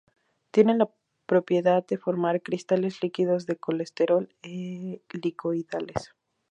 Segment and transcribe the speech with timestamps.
[0.49, 0.89] Tiene la
[1.27, 6.15] propiedad de formar cristales líquidos de colesterol helicoidales.